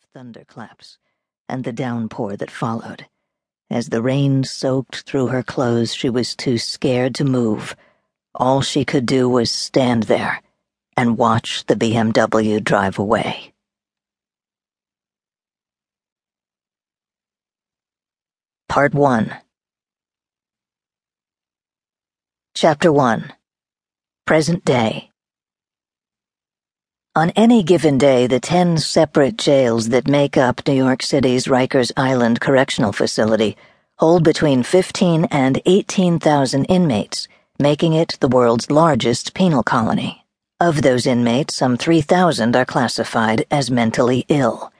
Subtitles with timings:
[0.00, 0.98] of thunderclaps
[1.48, 3.06] and the downpour that followed.
[3.68, 7.76] As the rain soaked through her clothes, she was too scared to move.
[8.34, 10.42] All she could do was stand there
[10.96, 13.52] and watch the BMW drive away.
[18.68, 19.34] Part 1
[22.54, 23.32] Chapter 1
[24.26, 25.09] Present Day
[27.16, 31.90] on any given day, the 10 separate jails that make up New York City's Rikers
[31.96, 33.56] Island Correctional Facility
[33.98, 37.26] hold between 15 and 18,000 inmates,
[37.58, 40.24] making it the world's largest penal colony.
[40.60, 44.72] Of those inmates, some 3,000 are classified as mentally ill.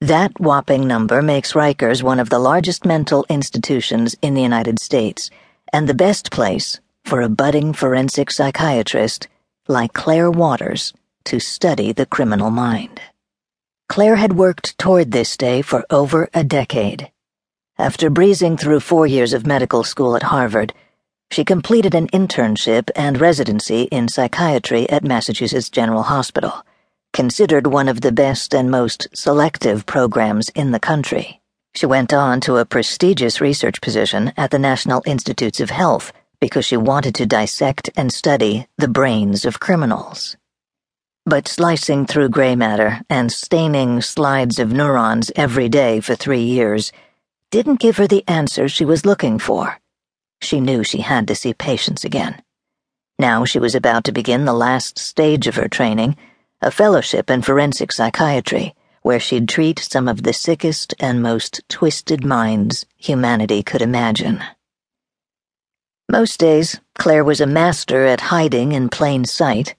[0.00, 5.30] That whopping number makes Rikers one of the largest mental institutions in the United States
[5.72, 9.28] and the best place for a budding forensic psychiatrist
[9.68, 10.92] like Claire Waters
[11.26, 13.00] to study the criminal mind.
[13.88, 17.10] Claire had worked toward this day for over a decade.
[17.78, 20.72] After breezing through four years of medical school at Harvard,
[21.30, 26.64] she completed an internship and residency in psychiatry at Massachusetts General Hospital,
[27.12, 31.40] considered one of the best and most selective programs in the country.
[31.74, 36.64] She went on to a prestigious research position at the National Institutes of Health because
[36.64, 40.36] she wanted to dissect and study the brains of criminals.
[41.28, 46.92] But slicing through gray matter and staining slides of neurons every day for three years
[47.50, 49.80] didn't give her the answer she was looking for.
[50.40, 52.40] She knew she had to see patients again.
[53.18, 56.16] Now she was about to begin the last stage of her training,
[56.62, 62.24] a fellowship in forensic psychiatry, where she'd treat some of the sickest and most twisted
[62.24, 64.44] minds humanity could imagine.
[66.08, 69.74] Most days, Claire was a master at hiding in plain sight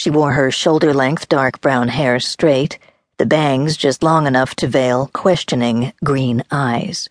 [0.00, 2.78] she wore her shoulder length dark brown hair straight,
[3.18, 7.06] the bangs just long enough to veil questioning green eyes.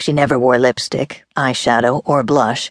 [0.00, 2.70] She never wore lipstick, eyeshadow, or blush,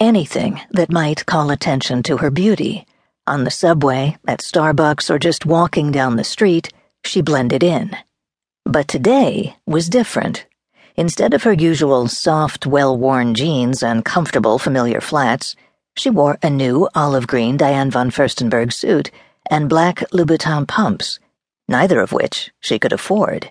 [0.00, 2.84] anything that might call attention to her beauty.
[3.28, 6.72] On the subway, at Starbucks, or just walking down the street,
[7.04, 7.96] she blended in.
[8.64, 10.46] But today was different.
[10.96, 15.54] Instead of her usual soft, well worn jeans and comfortable, familiar flats,
[15.96, 19.10] she wore a new olive green Diane von Furstenberg suit
[19.50, 21.18] and black Louboutin pumps,
[21.68, 23.50] neither of which she could afford.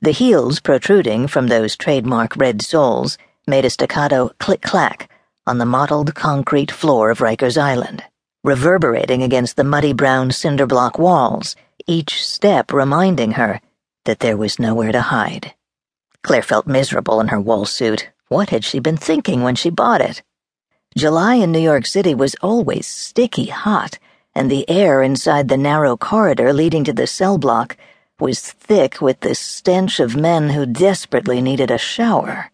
[0.00, 5.10] The heels protruding from those trademark red soles made a staccato click clack
[5.46, 8.02] on the mottled concrete floor of Rikers Island,
[8.42, 11.54] reverberating against the muddy brown cinder block walls,
[11.86, 13.60] each step reminding her
[14.04, 15.54] that there was nowhere to hide.
[16.22, 18.08] Claire felt miserable in her wool suit.
[18.28, 20.22] What had she been thinking when she bought it?
[20.96, 23.98] July in New York City was always sticky hot,
[24.32, 27.76] and the air inside the narrow corridor leading to the cell block
[28.20, 32.52] was thick with the stench of men who desperately needed a shower.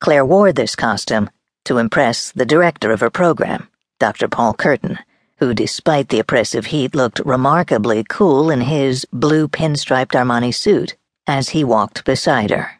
[0.00, 1.28] Claire wore this costume
[1.64, 3.68] to impress the director of her program,
[3.98, 4.28] Dr.
[4.28, 5.00] Paul Curtin,
[5.38, 10.96] who, despite the oppressive heat, looked remarkably cool in his blue pinstriped Armani suit
[11.26, 12.79] as he walked beside her.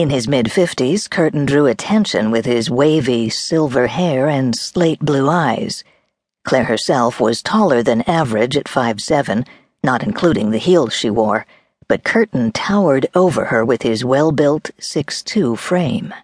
[0.00, 5.28] In his mid fifties, Curtin drew attention with his wavy silver hair and slate blue
[5.28, 5.84] eyes.
[6.42, 9.44] Claire herself was taller than average at five seven,
[9.84, 11.44] not including the heels she wore,
[11.86, 16.14] but Curtin towered over her with his well built six two frame.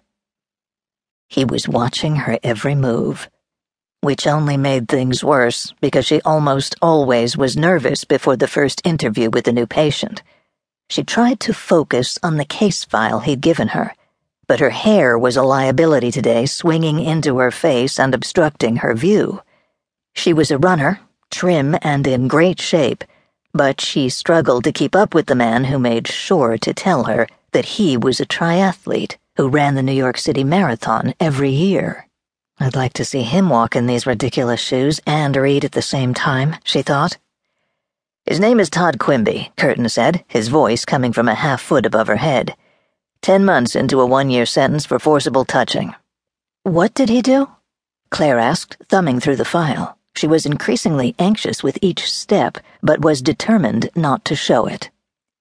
[1.29, 3.29] He was watching her every move,
[4.01, 9.29] which only made things worse because she almost always was nervous before the first interview
[9.29, 10.23] with a new patient.
[10.89, 13.93] She tried to focus on the case file he'd given her,
[14.47, 19.41] but her hair was a liability today, swinging into her face and obstructing her view.
[20.13, 23.03] She was a runner, trim and in great shape,
[23.53, 27.27] but she struggled to keep up with the man who made sure to tell her
[27.51, 32.07] that he was a triathlete who ran the New York City Marathon every year.
[32.59, 36.13] I'd like to see him walk in these ridiculous shoes and read at the same
[36.13, 37.17] time, she thought.
[38.27, 42.07] His name is Todd Quimby, Curtin said, his voice coming from a half foot above
[42.07, 42.57] her head.
[43.21, 45.95] Ten months into a one year sentence for forcible touching.
[46.63, 47.47] What did he do?
[48.11, 49.97] Claire asked, thumbing through the file.
[50.13, 54.89] She was increasingly anxious with each step, but was determined not to show it.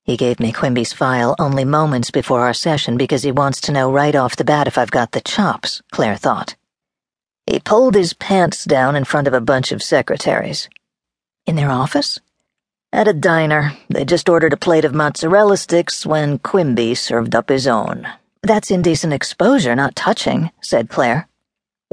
[0.04, 3.90] He gave me Quimby's file only moments before our session because he wants to know
[3.90, 6.54] right off the bat if I've got the chops, Claire thought.
[7.46, 10.68] He pulled his pants down in front of a bunch of secretaries.
[11.46, 12.20] In their office?
[12.96, 17.50] At a diner, they just ordered a plate of mozzarella sticks when Quimby served up
[17.50, 18.08] his own.
[18.42, 21.28] That's indecent exposure, not touching, said Claire.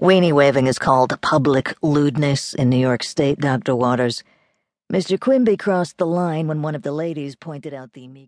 [0.01, 3.75] Weenie waving is called public lewdness in New York State, Dr.
[3.75, 4.23] Waters.
[4.93, 5.19] Mr.
[5.19, 8.21] Quimby crossed the line when one of the ladies pointed out the meager.